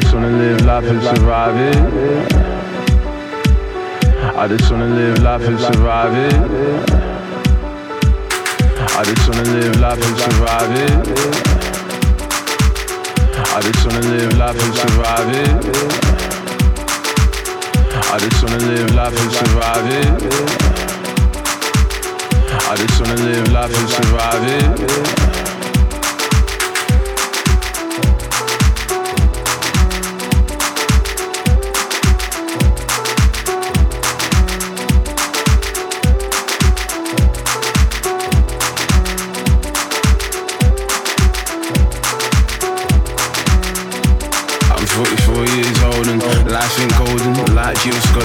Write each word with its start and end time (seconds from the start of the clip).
just 0.00 0.12
wanna 0.14 0.30
live 0.30 0.64
life 0.64 0.84
and 0.84 1.02
survive 1.02 1.56
it. 1.56 1.76
I 4.36 4.48
just 4.48 4.70
wanna 4.70 4.88
live 4.88 5.22
life 5.22 5.46
and 5.46 5.60
survive 5.60 6.14
it. 6.14 6.34
I 8.98 9.04
just 9.04 9.28
wanna 9.28 9.44
live 9.50 9.78
life 9.80 10.02
and 10.06 10.18
survive 10.18 10.72
it. 10.86 11.08
I 13.54 13.60
just 13.60 13.86
wanna 13.86 14.00
live 14.08 14.36
life 14.36 14.60
and 14.64 14.74
survive 14.74 15.30
it. 15.42 15.64
I 18.14 18.18
just 18.18 18.42
wanna 18.42 18.58
live 18.66 18.94
life 18.94 19.16
and 19.22 19.32
survive 19.32 19.86
it. 20.00 20.22
I 22.70 22.74
just 22.76 23.00
wanna 23.00 23.20
live 23.22 23.52
life 23.52 23.74
and 23.78 23.88
survive 23.88 24.44
it. 24.44 25.23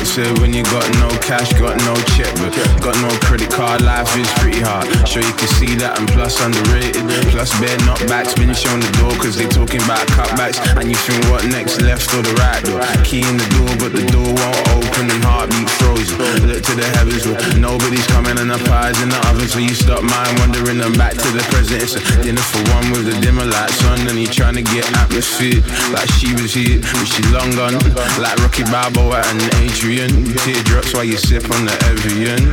Said 0.08 0.32
when 0.40 0.54
you 0.54 0.64
got 0.72 0.88
no 1.04 1.10
cash, 1.20 1.52
got 1.60 1.76
no 1.84 1.94
check, 2.16 2.32
but 2.40 2.56
got 2.80 2.96
no 3.04 3.12
credit 3.26 3.52
card, 3.52 3.82
life 3.82 4.08
is 4.16 4.30
pretty 4.40 4.62
hard. 4.62 4.88
Sure 5.04 5.24
you 5.24 5.36
can 5.36 5.52
see 5.60 5.76
that, 5.76 6.00
and 6.00 6.08
plus 6.16 6.40
underrated. 6.40 7.04
Plus 7.36 7.52
bare 7.60 7.76
knockbacks, 7.84 8.32
been 8.40 8.54
shown 8.56 8.80
the 8.80 8.92
door, 8.96 9.12
cause 9.20 9.36
they 9.36 9.48
talking 9.52 9.84
about 9.84 10.00
cutbacks. 10.16 10.62
And 10.80 10.88
you 10.88 10.96
think 10.96 11.20
what 11.28 11.44
next, 11.52 11.82
left 11.82 12.08
or 12.16 12.24
the 12.24 12.32
right 12.40 12.64
door? 12.64 12.80
Key 13.04 13.28
in 13.28 13.36
the 13.36 13.50
door, 13.60 13.72
but 13.82 13.92
the 13.92 14.06
door 14.08 14.30
won't 14.30 14.60
open 14.80 15.12
and 15.12 15.24
heartbeat 15.28 15.70
frozen. 15.82 16.16
Look 16.48 16.64
to 16.64 16.74
the 16.80 16.88
heavens 16.96 17.28
where 17.28 17.40
nobody's 17.60 18.08
coming 18.08 18.40
and 18.40 18.50
the 18.50 18.60
pies 18.72 18.96
in 19.04 19.10
the 19.12 19.20
oven, 19.28 19.48
so 19.52 19.60
you 19.60 19.76
stop 19.76 20.00
mind 20.00 20.32
wandering 20.40 20.80
and 20.80 20.96
back 20.96 21.20
to 21.20 21.30
the 21.36 21.44
present. 21.52 21.84
It's 21.84 22.00
a 22.00 22.02
dinner 22.24 22.42
for 22.42 22.64
one 22.72 22.88
with 22.96 23.04
the 23.12 23.18
dimmer 23.20 23.46
lights 23.46 23.84
on, 23.84 24.08
and 24.08 24.16
you 24.16 24.32
trying 24.32 24.56
to 24.56 24.64
get 24.64 24.88
atmosphere 24.96 25.60
like 25.92 26.08
she 26.16 26.32
was 26.40 26.56
here, 26.56 26.80
but 26.80 27.08
she 27.10 27.22
long 27.36 27.52
gone. 27.58 27.76
Like 28.22 28.38
Rocky 28.40 28.64
Balboa 28.64 29.20
and 29.28 29.44
Adrian. 29.60 29.89
Evian. 29.90 30.24
Teardrops 30.38 30.94
while 30.94 31.04
you 31.04 31.18
sip 31.18 31.44
on 31.50 31.66
the 31.66 31.74
Evian. 31.90 32.44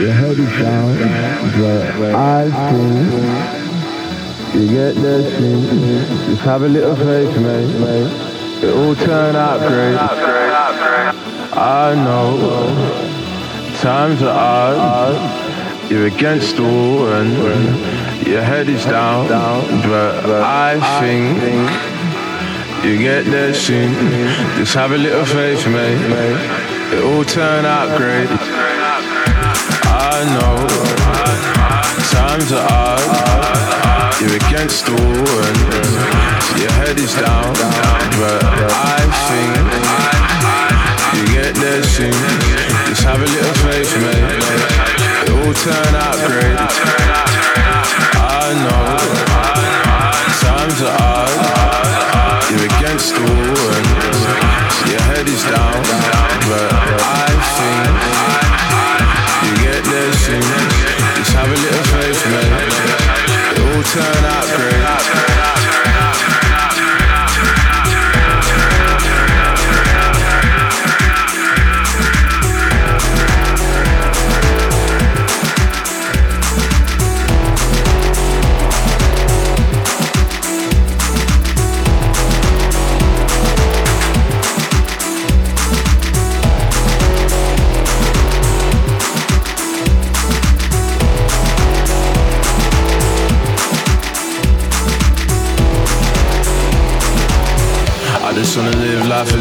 Your 0.00 0.12
head 0.12 0.38
is 0.38 0.52
down, 0.58 0.96
but 2.00 2.14
I 2.14 2.50
think 2.70 2.94
you 4.54 4.68
get 4.68 4.94
thing. 4.94 5.62
Just 6.26 6.40
have 6.42 6.62
a 6.62 6.68
little 6.68 6.96
faith, 6.96 7.36
mate. 7.38 8.64
It 8.64 8.74
all 8.74 8.94
turn 8.94 9.36
out 9.36 9.60
great. 9.68 9.98
I 11.52 11.94
know 11.94 12.38
times 13.82 14.22
are 14.22 14.32
hard. 14.74 15.53
You're 15.90 16.06
against 16.06 16.58
wall 16.58 17.12
and 17.12 18.26
your 18.26 18.42
head 18.42 18.68
is 18.68 18.84
down, 18.84 19.28
but 19.88 20.24
I 20.42 20.80
think 21.00 21.38
you 22.84 22.98
get 22.98 23.26
there 23.26 23.52
soon. 23.54 23.92
Just 24.56 24.74
have 24.74 24.92
a 24.92 24.96
little 24.98 25.24
faith, 25.24 25.66
mate. 25.68 26.00
It 26.92 27.04
will 27.04 27.24
turn 27.24 27.64
out 27.64 27.96
great. 27.98 28.28
I 29.86 30.24
know 30.34 30.56
times 32.12 32.50
are 32.52 32.66
hard. 32.66 34.20
You're 34.20 34.36
against 34.36 34.88
wall 34.88 34.98
and 34.98 35.58
your 36.60 36.72
head 36.80 36.98
is 36.98 37.14
down, 37.14 37.52
but 38.18 38.42
I 38.72 39.00
think 39.28 39.54
you 41.14 41.24
get 41.34 41.54
there 41.56 41.82
soon. 41.82 42.12
Just 42.88 43.02
have 43.04 43.20
a 43.20 43.26
little 43.26 43.54
faith, 43.68 43.94
mate. 44.00 44.93
It 45.26 45.54
turn 45.54 45.94
out 45.96 46.18
great. 46.28 46.58
I 48.16 48.52
know 48.60 48.84
times 50.44 50.78
are 50.82 50.96
hard. 50.96 52.44
You're 52.50 52.66
against 52.68 53.14
the 53.14 53.24
your 54.90 55.00
head 55.08 55.26
is 55.26 55.42
down, 55.48 55.80
but 56.48 56.72
I 57.00 57.28
think 57.56 57.94
you 59.44 59.52
get 59.64 59.82
there 59.84 60.12
soon. 60.12 60.44
Just 61.16 61.32
have 61.32 61.48
a 61.48 61.56
little 61.56 61.86
faith, 61.92 62.20
mate. 62.28 63.04
It 63.56 63.64
out 64.28 64.53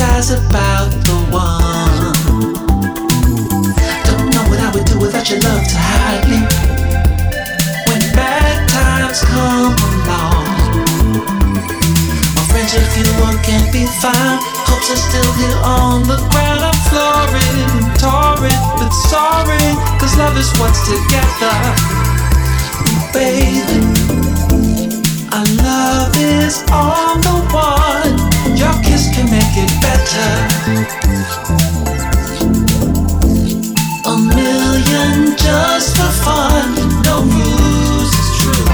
Fantasize 0.00 0.32
about 0.32 0.90
the 1.04 1.16
one. 1.30 2.14
Don't 4.04 4.30
know 4.32 4.44
what 4.48 4.60
I 4.60 4.70
would 4.74 4.86
do 4.86 4.98
without 4.98 5.28
your 5.30 5.40
love 5.40 5.64
to 5.66 5.76
hide 5.76 6.24
me. 6.28 6.40
When 7.88 8.00
bad 8.16 8.68
times 8.68 9.20
come 9.22 9.76
along, 9.76 10.46
my 12.34 12.42
friends, 12.48 12.74
if 12.74 12.96
you 12.96 13.06
want, 13.20 13.42
can't 13.44 13.72
be 13.72 13.86
found. 14.00 14.40
Hopes 14.68 14.90
are 14.90 14.96
still 14.96 15.32
here 15.34 15.60
on 15.64 16.02
the 16.04 16.16
ground. 16.32 16.60
I'm 16.64 16.78
flooring, 16.88 17.68
torrid, 18.00 18.60
but 18.78 18.90
sorry, 18.90 19.64
cause 19.98 20.16
love 20.16 20.36
is 20.36 20.50
what's 20.58 20.80
together 20.88 21.56
baby. 23.12 23.82
Our 25.32 25.46
love 25.64 26.14
is 26.16 26.62
on 26.70 27.20
the 27.20 27.36
one. 27.52 28.19
Make 29.30 29.56
it 29.56 29.70
better. 29.80 30.30
A 34.04 34.16
million 34.18 35.36
just 35.36 35.96
for 35.96 36.10
fun. 36.24 36.74
No 37.04 37.22
rules, 37.22 38.10
it's 38.12 38.30
true. 38.42 38.66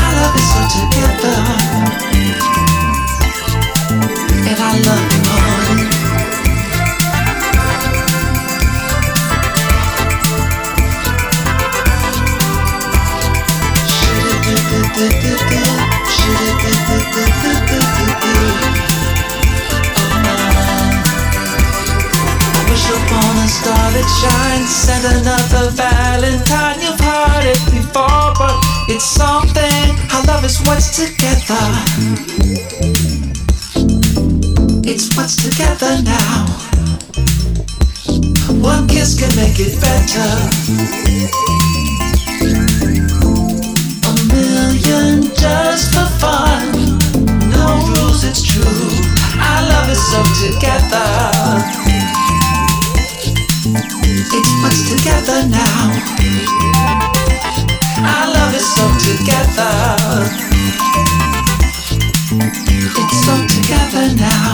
Our 0.00 0.12
love 0.16 0.40
so 0.52 0.60
together. 0.72 1.38
And 4.48 4.58
I 4.58 4.72
love 4.86 5.12
you. 5.12 5.22
I 18.44 18.91
wish 22.72 22.88
upon 22.88 23.36
a 23.36 23.48
star 23.48 23.86
that 23.92 24.08
shines. 24.20 24.70
Send 24.72 25.04
another 25.04 25.68
Valentine. 25.76 26.80
You've 26.80 27.00
heard 27.00 27.44
it 27.44 27.60
before, 27.68 28.32
but 28.40 28.56
it's 28.88 29.04
something. 29.04 29.84
Our 30.14 30.24
love 30.24 30.44
is 30.44 30.56
what's 30.64 30.88
together. 30.96 31.64
It's 34.88 35.14
what's 35.16 35.36
together 35.44 36.00
now. 36.00 36.48
One 38.64 38.88
kiss 38.88 39.20
can 39.20 39.32
make 39.36 39.60
it 39.60 39.76
better. 39.84 40.30
A 44.08 44.14
million 44.32 45.28
just 45.36 45.92
for 45.92 46.08
fun. 46.22 46.72
No 47.52 47.66
rules, 47.92 48.24
it's 48.24 48.42
true. 48.42 48.88
Our 49.36 49.62
love 49.68 49.90
is 49.90 50.00
so 50.10 50.20
together. 50.40 51.81
It's 53.74 54.52
what's 54.62 54.82
together 54.90 55.48
now. 55.48 55.92
Our 58.04 58.26
love 58.34 58.54
is 58.54 58.66
so 58.74 58.84
together. 58.98 59.72
It's 63.00 63.24
so 63.24 63.34
together 63.46 64.14
now. 64.14 64.52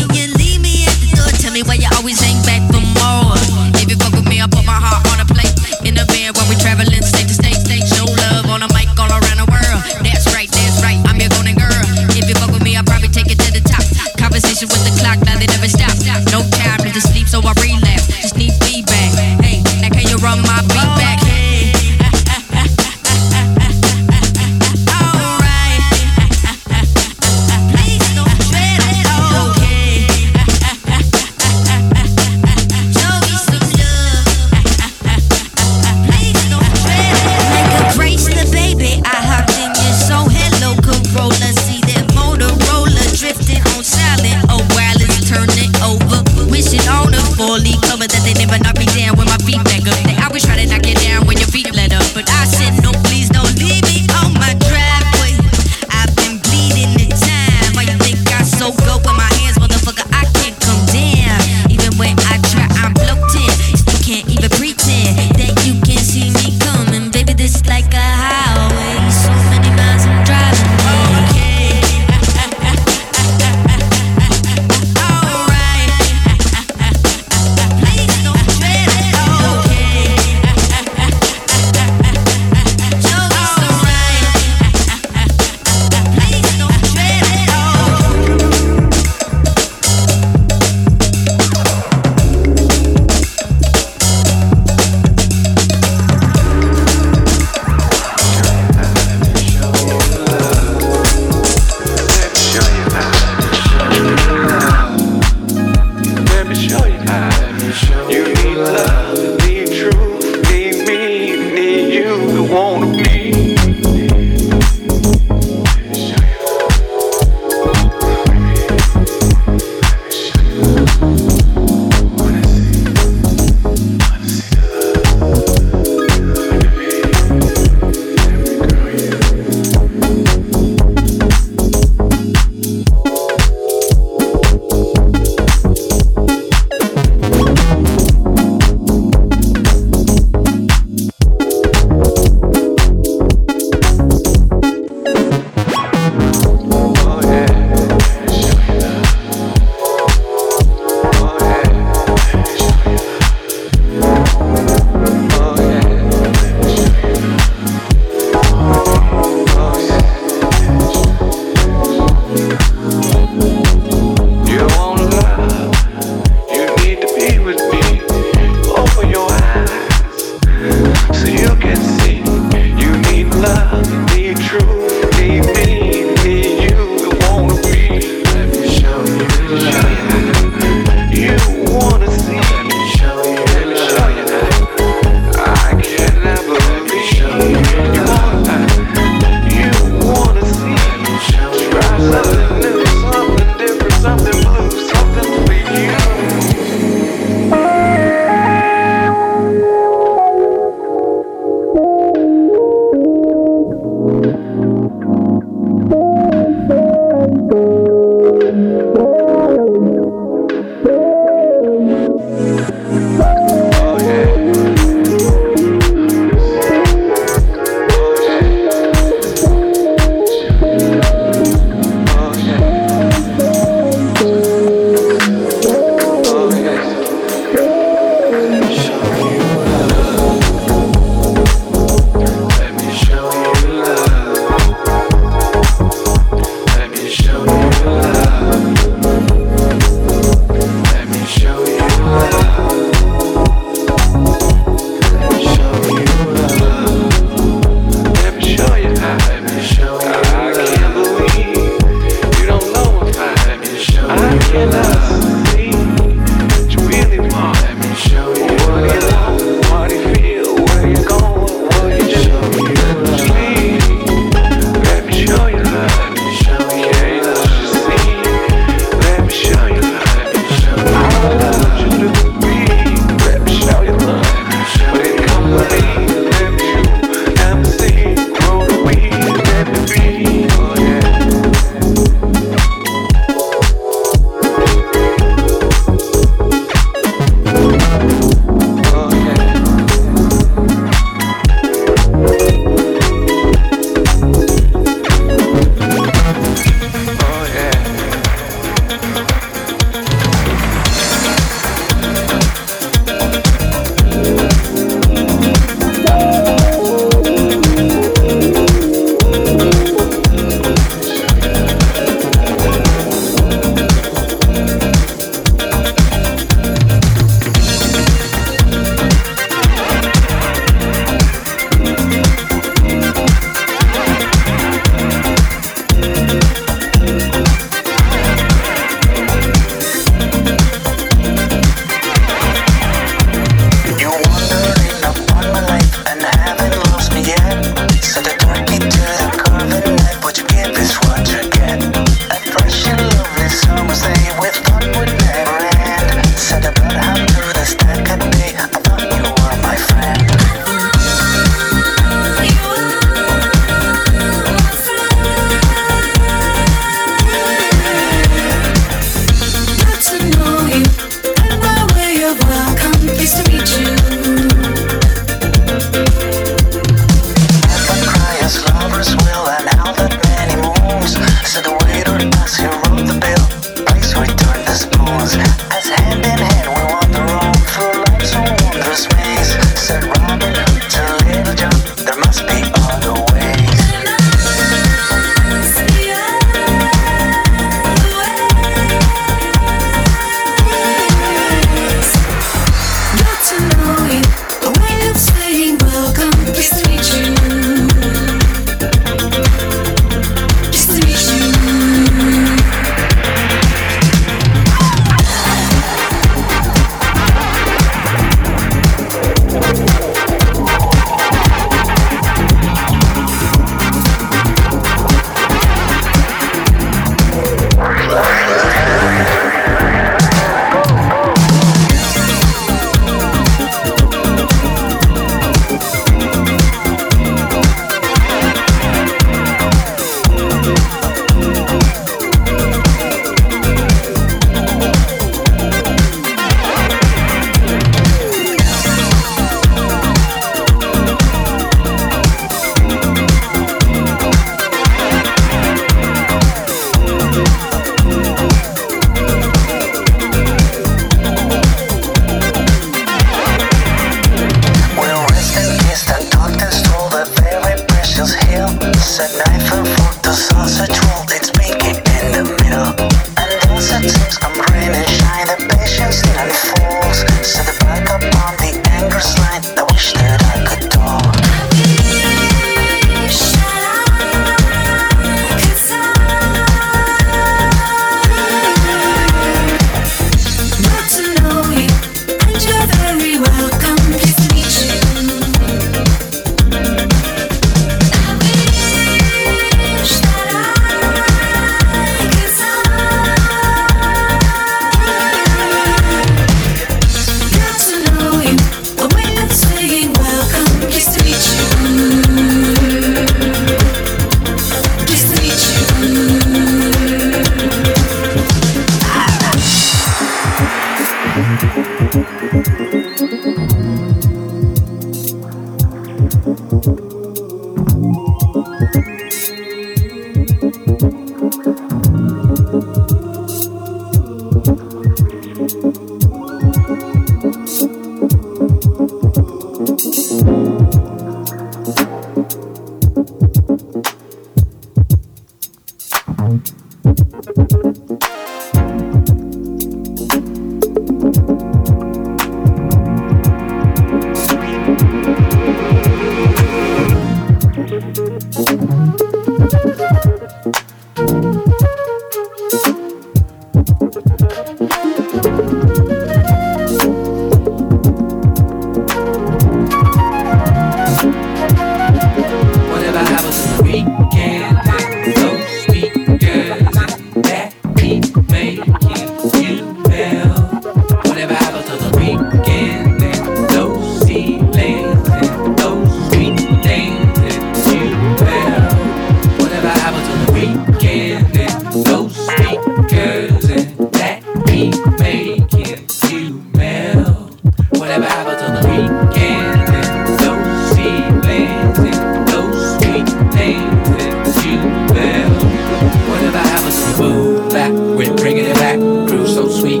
back, 597.84 598.16
we're 598.16 598.34
bringing 598.36 598.64
it 598.64 598.74
back. 598.74 598.98
Groove 598.98 599.48
so 599.48 599.68
sweet, 599.68 600.00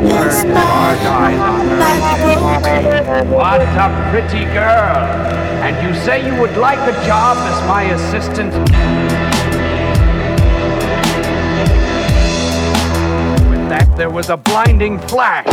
burn 0.00 0.56
our 0.56 0.96
eyes 0.96 1.40
on 1.40 1.66
her. 1.66 3.24
What 3.24 3.60
a 3.60 4.10
pretty 4.10 4.44
girl! 4.52 4.96
And 5.62 5.74
you 5.86 5.94
say 6.02 6.24
you 6.24 6.40
would 6.40 6.56
like 6.56 6.78
a 6.78 6.92
job 7.06 7.36
as 7.36 7.68
my 7.68 7.82
assistant? 7.82 8.52
With 13.50 13.68
that, 13.68 13.92
there 13.96 14.10
was 14.10 14.28
a 14.30 14.36
blinding 14.36 14.98
flash. 15.00 15.46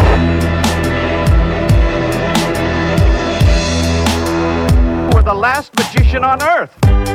We're 5.14 5.24
the 5.24 5.34
last 5.34 5.76
magician 5.76 6.24
on 6.24 6.42
earth. 6.44 7.15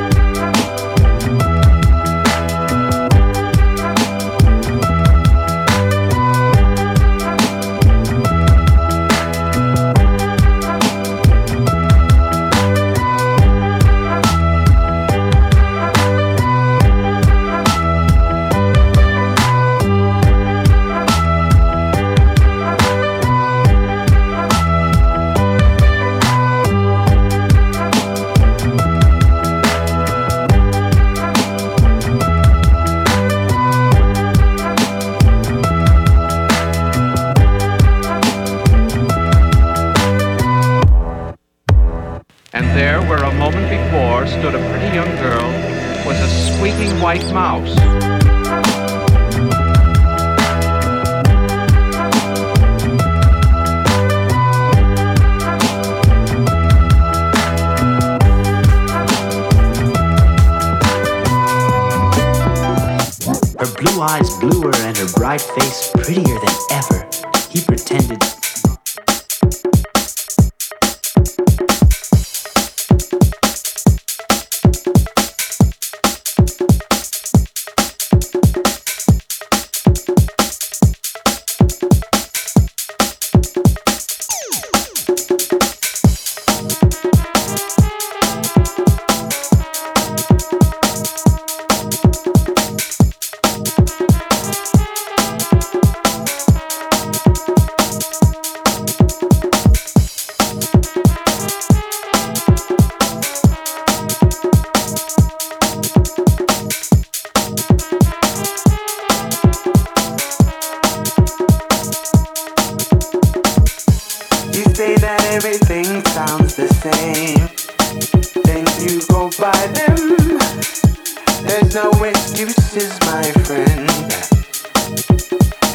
stood 44.25 44.55
a 44.55 44.69
pretty 44.69 44.95
young 44.95 45.15
girl 45.17 45.47
with 46.07 46.17
a 46.17 46.27
squeaking 46.27 46.99
white 46.99 47.23
mouse. 47.33 47.75
Her 63.59 63.71
blue 63.77 64.01
eyes 64.01 64.29
bluer 64.39 64.75
and 64.77 64.97
her 64.97 65.07
bright 65.15 65.41
face 65.41 65.91
prettier 65.93 66.23
than 66.23 66.55
ever. 66.71 67.07
He 67.49 67.61
pretended 67.61 68.40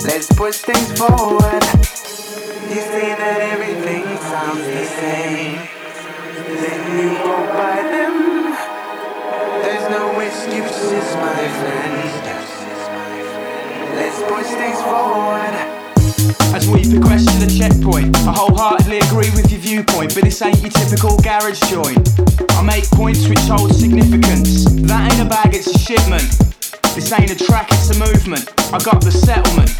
Let's 0.04 0.28
push 0.32 0.56
things 0.58 0.92
forward. 0.98 1.62
You 2.68 2.80
say 2.84 3.14
that 3.16 3.38
everything 3.52 4.04
sounds 4.18 4.60
the 4.60 4.84
same. 4.84 5.56
Then 6.46 6.80
you 7.00 7.16
go 7.24 7.36
by 7.56 7.82
them. 7.82 8.52
There's 9.62 9.88
no 9.90 10.20
excuses, 10.20 11.06
my 11.16 11.48
friend. 11.60 11.96
Let's 13.96 14.20
push 14.28 14.46
things 14.56 14.80
forward. 14.82 15.54
As 16.54 16.68
we 16.68 16.88
progress 16.90 17.24
to 17.24 17.38
the 17.44 17.52
checkpoint, 17.52 18.16
I 18.26 18.32
wholeheartedly 18.32 18.98
agree 18.98 19.30
with 19.30 19.50
your 19.50 19.60
viewpoint, 19.60 20.14
but 20.14 20.24
this 20.24 20.40
ain't 20.42 20.60
your 20.60 20.70
typical 20.70 21.18
garage 21.18 21.60
joint. 21.70 21.98
I 22.52 22.62
make 22.62 22.88
points 22.90 23.28
which 23.28 23.40
hold 23.40 23.74
significance. 23.74 24.64
That 24.88 25.12
ain't 25.12 25.26
a 25.26 25.28
bag, 25.28 25.54
it's 25.54 25.68
a 25.68 25.78
shipment. 25.78 26.28
This 26.94 27.12
ain't 27.12 27.30
a 27.30 27.44
track, 27.44 27.68
it's 27.72 27.90
a 27.90 27.98
movement. 27.98 28.55
I 28.72 28.78
got 28.82 29.00
the 29.00 29.12
settlement. 29.12 29.70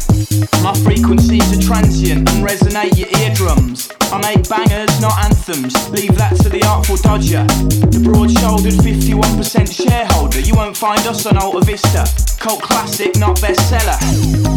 My 0.63 0.73
frequencies 0.83 1.43
are 1.51 1.61
transient 1.61 2.29
and 2.29 2.45
resonate 2.45 2.97
your 2.97 3.11
eardrums. 3.19 3.89
I 4.11 4.21
make 4.23 4.47
bangers, 4.47 5.01
not 5.01 5.11
anthems. 5.25 5.75
Leave 5.91 6.15
that 6.15 6.35
to 6.41 6.49
the 6.49 6.63
artful 6.63 6.95
dodger. 6.97 7.43
The 7.91 7.99
broad 7.99 8.31
shouldered 8.31 8.79
51% 8.79 9.67
shareholder. 9.67 10.39
You 10.39 10.55
won't 10.55 10.77
find 10.77 11.05
us 11.05 11.25
on 11.25 11.37
Alta 11.37 11.65
Vista. 11.65 12.07
Cult 12.39 12.61
classic, 12.61 13.17
not 13.17 13.35
bestseller. 13.37 13.99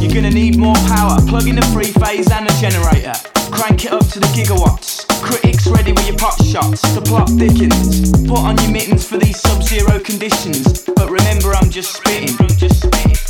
You're 0.00 0.14
gonna 0.14 0.30
need 0.30 0.56
more 0.56 0.78
power. 0.86 1.18
Plug 1.26 1.48
in 1.48 1.56
the 1.56 1.66
three 1.74 1.90
phase 1.90 2.30
and 2.30 2.46
the 2.46 2.54
generator. 2.62 3.14
Crank 3.50 3.84
it 3.84 3.92
up 3.92 4.06
to 4.14 4.20
the 4.20 4.30
gigawatts. 4.30 5.06
Critics 5.22 5.66
ready 5.66 5.92
with 5.92 6.06
your 6.06 6.16
pot 6.16 6.38
shots. 6.44 6.82
The 6.94 7.02
plot 7.02 7.28
thickens. 7.30 8.10
Put 8.28 8.38
on 8.38 8.56
your 8.62 8.70
mittens 8.70 9.04
for 9.04 9.18
these 9.18 9.40
sub 9.40 9.62
zero 9.62 9.98
conditions. 9.98 10.84
But 10.86 11.10
remember, 11.10 11.52
I'm 11.52 11.68
just 11.68 11.96
spitting. 11.96 12.36
I'm 12.38 12.56
just 12.56 12.82
spitting. 12.82 13.29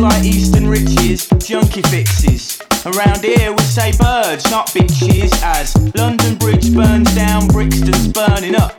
like 0.00 0.24
Eastern 0.24 0.66
riches, 0.66 1.28
junkie 1.38 1.82
fixes. 1.82 2.60
Around 2.86 3.22
here 3.22 3.52
we 3.52 3.62
say 3.62 3.92
birds, 3.98 4.50
not 4.50 4.68
bitches, 4.68 5.30
as 5.42 5.76
London 5.94 6.36
Bridge 6.36 6.72
burns 6.72 7.14
down, 7.14 7.46
Brixton's 7.48 8.08
burning 8.08 8.54
up. 8.54 8.78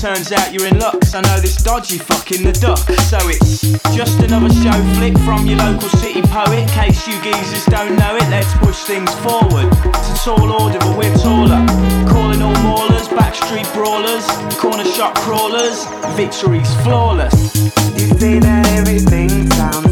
Turns 0.00 0.32
out 0.32 0.52
you're 0.52 0.66
in 0.66 0.78
luck, 0.78 0.96
I 1.12 1.20
know 1.22 1.40
this 1.40 1.56
dodgy 1.56 1.98
fucking 1.98 2.42
the 2.42 2.52
duck. 2.52 2.78
So 3.10 3.18
it's 3.28 3.60
just 3.94 4.20
another 4.20 4.48
show 4.62 4.78
flip 4.96 5.18
from 5.26 5.46
your 5.46 5.58
local 5.58 5.88
city 5.88 6.22
poet. 6.22 6.68
Case 6.70 7.06
you 7.06 7.20
geezers 7.22 7.66
don't 7.66 7.96
know 7.96 8.16
it, 8.16 8.28
let's 8.30 8.54
push 8.58 8.78
things 8.84 9.12
forward. 9.20 9.68
It's 9.84 10.24
tall 10.24 10.52
order, 10.52 10.78
but 10.78 10.96
we're 10.96 11.14
taller. 11.16 11.60
Calling 12.08 12.40
all 12.40 12.54
maulers, 12.64 13.08
backstreet 13.08 13.70
brawlers, 13.74 14.24
corner 14.56 14.84
shop 14.84 15.14
crawlers, 15.18 15.84
victory's 16.16 16.72
flawless. 16.82 17.34
You 18.00 18.08
say 18.16 18.38
that 18.38 18.66
everything's 18.78 19.59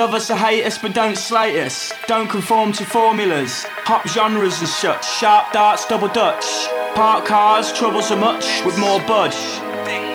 Love 0.00 0.14
us 0.14 0.30
or 0.30 0.36
hate 0.36 0.64
us, 0.64 0.78
but 0.78 0.94
don't 0.94 1.18
slate 1.18 1.56
us. 1.56 1.92
Don't 2.06 2.26
conform 2.26 2.72
to 2.72 2.86
formulas. 2.86 3.64
Hop 3.84 4.08
genres 4.08 4.58
and 4.60 4.66
such. 4.66 5.06
Sharp 5.06 5.52
darts, 5.52 5.86
double 5.86 6.08
dutch. 6.08 6.46
Park 6.94 7.26
cars, 7.26 7.70
trouble 7.74 8.00
so 8.00 8.16
much 8.16 8.64
with 8.64 8.78
more 8.78 8.98
budge. 9.00 9.36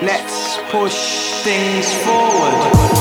Let's 0.01 0.57
push 0.71 1.43
things 1.43 1.93
forward. 2.03 2.94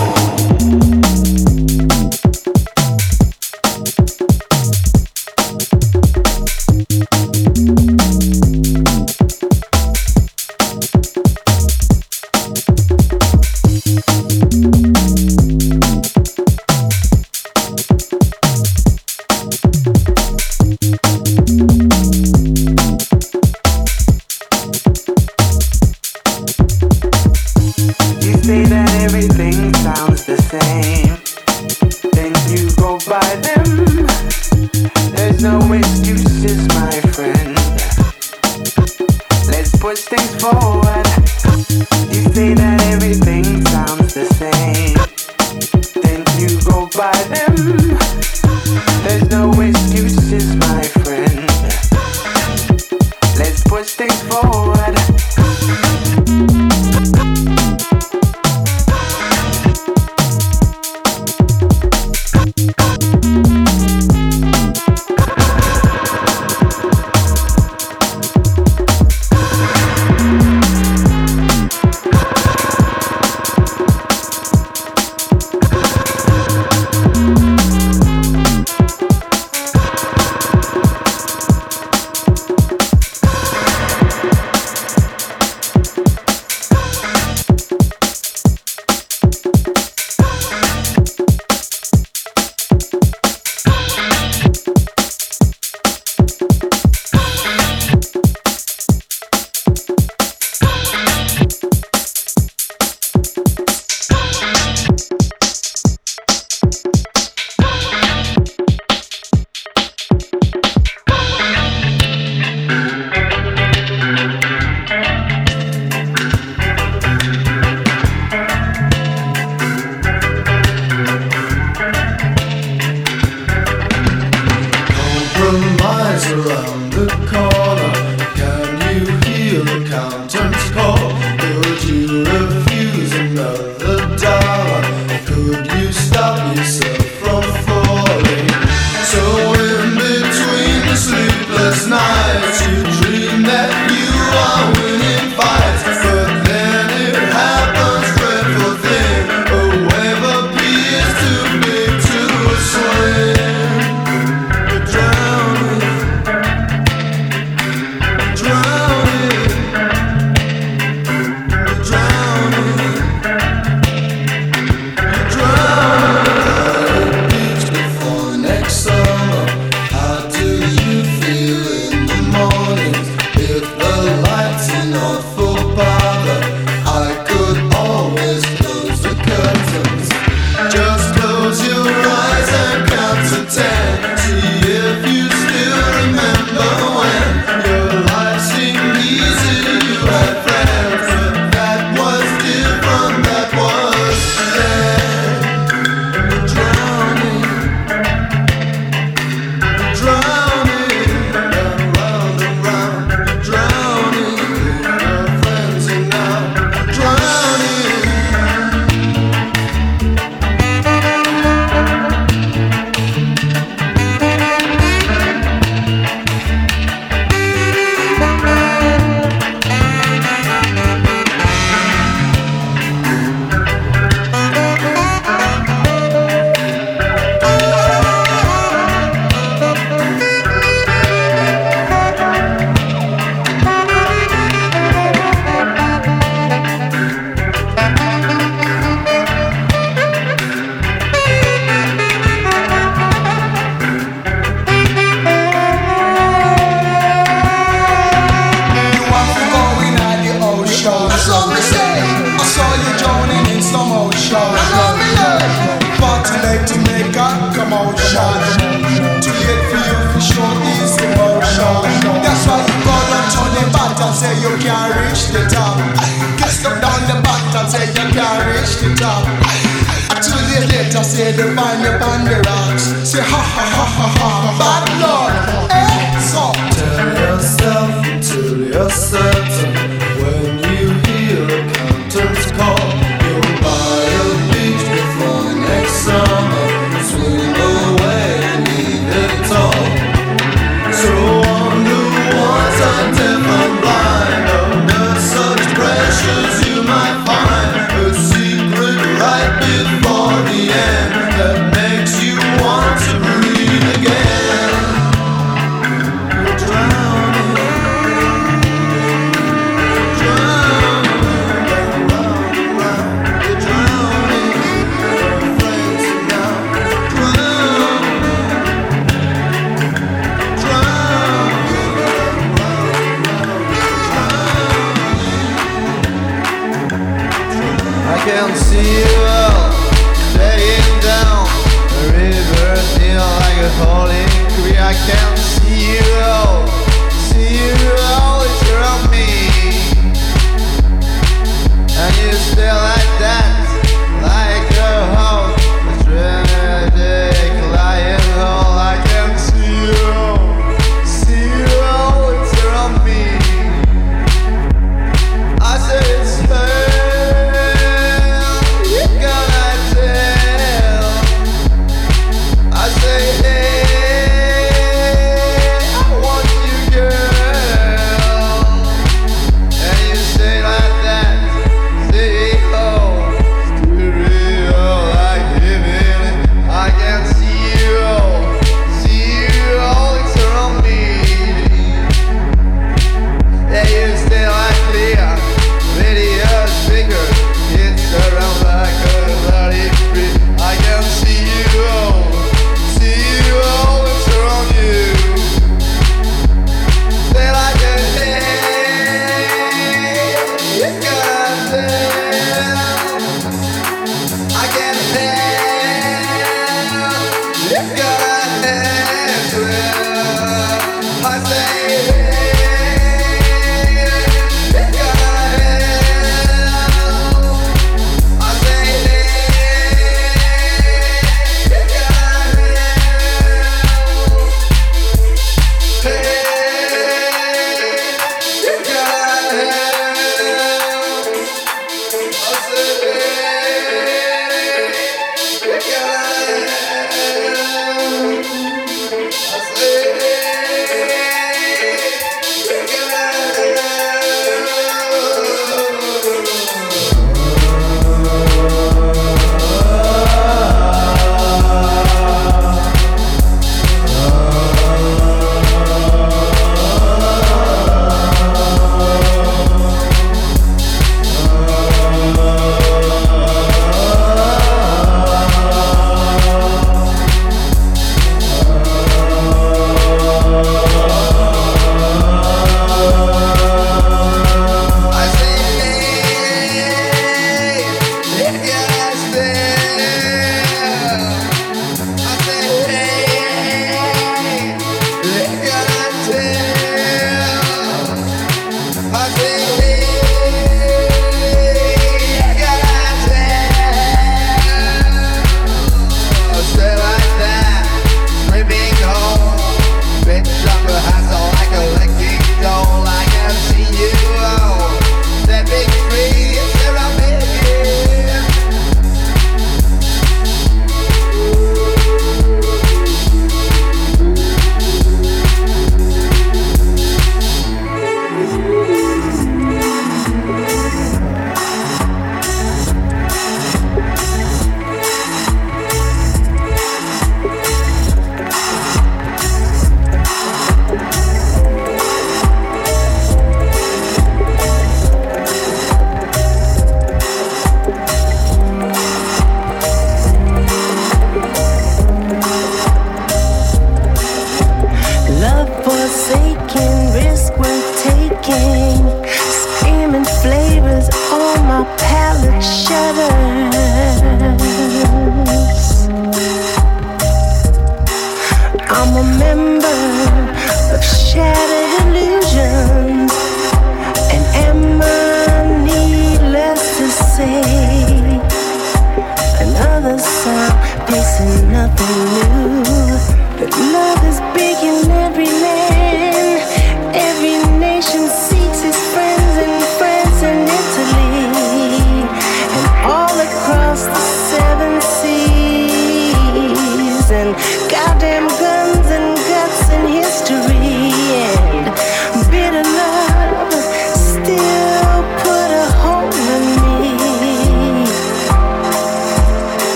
goddamn 587.91 588.49
guns 588.49 589.07
and 589.17 589.37
guts 589.37 589.91
and 589.91 590.09
history. 590.09 590.84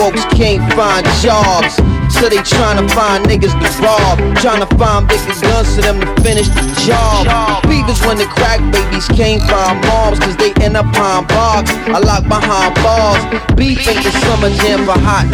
Folks 0.00 0.24
can't 0.32 0.64
find 0.72 1.04
jobs. 1.20 1.76
So 2.16 2.28
they 2.32 2.40
tryna 2.40 2.88
find 2.96 3.24
niggas 3.28 3.52
to 3.52 3.68
rob. 3.84 4.16
Tryna 4.40 4.68
find 4.80 5.06
bigger 5.06 5.36
guns 5.44 5.76
for 5.76 5.82
them 5.82 6.00
to 6.00 6.08
finish 6.24 6.48
the 6.48 6.64
job. 6.88 7.60
Is 7.90 7.98
when 8.06 8.18
the 8.18 8.26
crack 8.26 8.60
babies 8.70 9.08
can't 9.18 9.42
find 9.50 9.82
moms, 9.90 10.20
cause 10.20 10.36
they 10.36 10.54
end 10.62 10.76
up 10.76 10.86
behind 10.92 11.26
bars. 11.26 11.66
I 11.90 11.98
lock 11.98 12.22
behind 12.22 12.72
bars. 12.86 13.18
Beef 13.56 13.82
ain't 13.88 14.04
the 14.04 14.12
summer 14.22 14.48
jam 14.62 14.86
for 14.86 14.94
Hot 14.94 15.26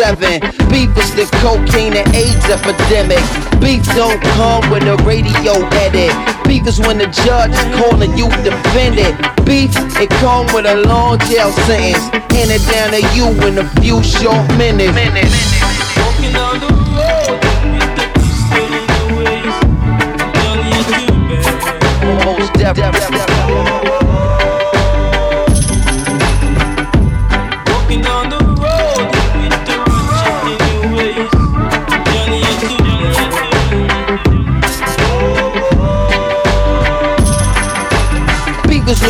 9-7. 0.00 0.40
Beef 0.72 0.88
is 0.96 1.12
the 1.12 1.28
cocaine 1.44 1.92
and 1.92 2.08
AIDS 2.16 2.48
epidemic. 2.48 3.20
Beef 3.60 3.84
don't 3.92 4.16
come 4.40 4.64
with 4.70 4.88
a 4.88 4.96
radio 5.04 5.60
edit. 5.84 6.16
Beef 6.48 6.66
is 6.66 6.80
when 6.80 6.96
the 6.96 7.08
judge 7.28 7.52
is 7.52 7.68
calling 7.76 8.16
you 8.16 8.30
defendant. 8.40 9.20
Beef, 9.44 9.68
it 10.00 10.08
come 10.24 10.46
with 10.56 10.64
a 10.64 10.80
long 10.88 11.18
jail 11.28 11.52
sentence. 11.68 12.17
Hand 12.38 12.52
it 12.52 12.62
down 12.70 12.92
to 12.92 13.00
you 13.16 13.26
in 13.48 13.58
a 13.58 13.68
few 13.80 14.00
short 14.00 14.46
minutes. 14.56 14.94
Walking 15.96 16.32
the 16.32 16.38
road 16.38 17.42
with 17.74 17.96
the 17.96 18.06
in 18.54 18.70
the 18.86 19.02
waist. 23.82 23.97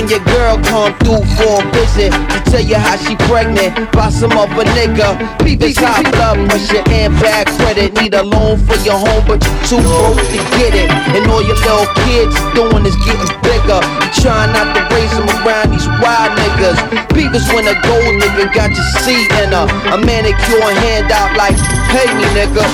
Your 0.08 0.24
girl 0.24 0.56
come 0.64 0.96
through 1.04 1.24
for 1.36 1.60
a 1.60 1.64
visit 1.76 2.10
to 2.32 2.38
tell 2.48 2.64
you 2.64 2.76
how 2.76 2.96
she 2.96 3.14
pregnant 3.28 3.76
by 3.92 4.08
some 4.08 4.32
other 4.32 4.64
nigga. 4.72 5.20
Beef 5.44 5.60
is 5.60 5.76
high 5.76 6.02
blood 6.10 6.40
pressure 6.48 6.82
and 6.88 7.12
bad 7.20 7.46
credit. 7.60 7.92
Need 8.00 8.14
a 8.14 8.22
loan 8.24 8.56
for 8.64 8.76
your 8.88 8.96
home, 8.96 9.24
but 9.28 9.44
you 9.44 9.52
too 9.68 9.80
broke 9.84 10.16
to 10.16 10.40
get 10.56 10.72
it. 10.72 10.88
And 11.12 11.28
all 11.30 11.44
your 11.44 11.60
little 11.60 11.88
kids 12.08 12.32
doing 12.56 12.84
is 12.88 12.96
getting 13.04 13.32
bigger. 13.44 13.80
You 13.84 14.08
trying 14.24 14.52
not 14.56 14.72
to 14.76 14.82
raise 14.96 15.12
them 15.12 15.28
around 15.44 15.76
these 15.76 15.88
wild 16.00 16.32
niggas. 16.40 17.08
Is 17.18 17.46
when 17.52 17.68
a 17.68 17.74
gold 17.82 18.22
nigga 18.22 18.54
got 18.54 18.70
your 18.70 18.88
seat 19.04 19.30
in 19.44 19.52
a, 19.52 19.68
a 19.92 19.98
manicure 20.00 20.64
and 20.64 20.78
handout 20.78 21.36
like, 21.36 21.56
pay 21.92 22.08
me 22.16 22.24
nigga. 22.32 22.64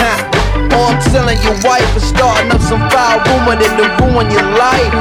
Ha. 0.00 0.41
Or 0.72 0.92
I'm 0.92 1.00
telling 1.12 1.38
your 1.44 1.56
wife 1.64 1.84
is 1.96 2.04
starting 2.04 2.50
up 2.50 2.62
some 2.64 2.80
foul 2.88 3.20
rumor 3.28 3.56
that 3.60 3.72
to 3.76 3.86
ruin 4.00 4.28
your 4.32 4.48
life. 4.56 4.92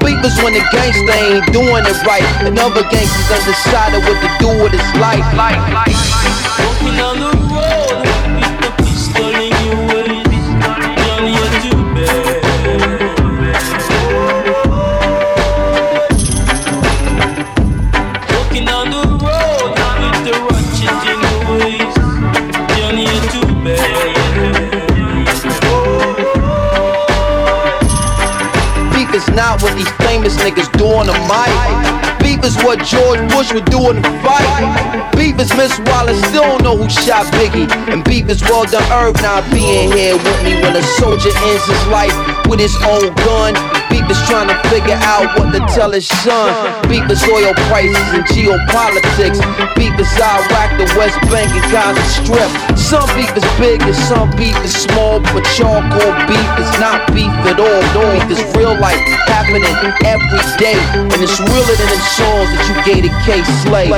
Beef 0.00 0.20
is 0.24 0.36
when 0.40 0.56
the 0.56 0.64
gangster 0.72 1.12
ain't 1.12 1.44
doing 1.52 1.84
it 1.84 1.98
right. 2.08 2.24
And 2.44 2.58
other 2.58 2.82
gangsters 2.88 3.28
undecided 3.28 4.00
what 4.08 4.18
to 4.24 4.30
do 4.40 4.48
with 4.62 4.72
his 4.72 4.88
life. 4.96 5.24
Down 6.98 7.20
the 7.20 7.37
not 29.38 29.62
what 29.62 29.72
these 29.76 29.90
famous 30.02 30.34
niggas 30.38 30.66
do 30.76 30.86
on 30.86 31.06
the 31.06 31.14
mic. 31.30 32.18
Beef 32.18 32.42
is 32.44 32.56
what 32.64 32.84
George 32.84 33.20
Bush 33.30 33.52
would 33.52 33.66
do 33.66 33.88
in 33.90 34.02
the 34.02 34.10
fight. 34.26 35.14
Beef 35.16 35.38
is 35.38 35.54
Miss 35.56 35.78
Wallace, 35.86 36.18
still 36.26 36.42
don't 36.42 36.62
know 36.64 36.76
who 36.76 36.90
shot 36.90 37.24
Biggie. 37.34 37.70
And 37.86 38.02
beef 38.02 38.28
is 38.28 38.42
well 38.42 38.64
done 38.64 38.82
Herb 38.90 39.14
not 39.22 39.48
being 39.52 39.92
here 39.92 40.16
with 40.16 40.42
me 40.42 40.54
when 40.60 40.74
a 40.74 40.82
soldier 40.82 41.30
ends 41.30 41.64
his 41.64 41.86
life 41.86 42.37
with 42.48 42.58
his 42.58 42.74
own 42.88 43.12
gun. 43.28 43.52
Beef 43.92 44.08
is 44.08 44.20
trying 44.26 44.48
to 44.48 44.56
figure 44.72 44.96
out 45.04 45.36
what 45.38 45.52
to 45.52 45.60
tell 45.72 45.92
his 45.92 46.08
son. 46.08 46.48
Beef 46.88 47.04
is 47.12 47.22
oil 47.28 47.52
prices 47.68 48.08
and 48.16 48.24
geopolitics. 48.32 49.38
Beef 49.76 49.92
is 50.00 50.08
Iraq, 50.16 50.70
the 50.80 50.88
West 50.96 51.20
Bank, 51.28 51.52
and 51.52 51.68
Gaza 51.70 52.00
Strip. 52.08 52.50
Some 52.76 53.06
beef 53.14 53.30
is 53.36 53.44
big 53.60 53.82
and 53.82 53.94
some 53.94 54.32
beef 54.34 54.56
is 54.64 54.74
small, 54.74 55.20
but 55.20 55.44
charcoal 55.54 56.12
beef 56.26 56.50
is 56.58 56.72
not 56.80 57.04
beef 57.12 57.32
at 57.44 57.60
all. 57.60 57.82
Beef 57.92 58.26
is 58.32 58.40
real 58.56 58.74
life 58.80 58.98
happening 59.28 59.64
every 60.08 60.42
day, 60.56 60.80
and 60.96 61.20
it's 61.20 61.38
realer 61.38 61.76
than 61.76 61.90
the 61.92 62.00
songs 62.16 62.48
that 62.56 62.64
you 62.64 62.76
gave 62.88 63.04
to 63.04 63.12
Kay 63.28 63.44
Slay. 63.62 63.88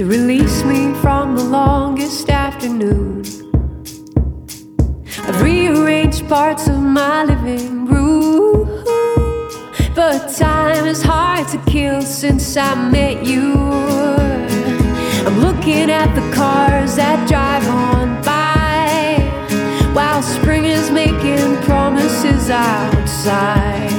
to 0.00 0.06
release 0.06 0.64
me 0.64 0.94
from 1.02 1.36
the 1.36 1.44
longest 1.44 2.30
afternoon. 2.30 3.22
I've 5.26 5.42
rearranged 5.42 6.26
parts 6.26 6.68
of 6.68 6.78
my 6.78 7.24
living 7.24 7.84
room, 7.84 8.82
but 9.94 10.34
time 10.34 10.86
is 10.86 11.02
hard 11.02 11.46
to 11.48 11.58
kill 11.70 12.00
since 12.00 12.56
I 12.56 12.74
met 12.90 13.26
you. 13.26 13.52
I'm 15.26 15.38
looking 15.38 15.90
at 15.90 16.14
the 16.14 16.34
cars 16.34 16.96
that 16.96 17.28
drive 17.28 17.68
on 17.68 18.22
by 18.22 19.18
while 19.92 20.22
spring 20.22 20.64
is 20.64 20.90
making 20.90 21.56
promises 21.64 22.48
outside. 22.48 23.92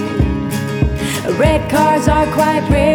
Red 1.38 1.70
cars 1.70 2.08
are 2.08 2.26
quite 2.34 2.68
rare. 2.72 2.91